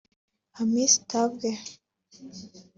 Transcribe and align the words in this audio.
Hamisi 0.57 0.99
Tambwe 1.09 1.49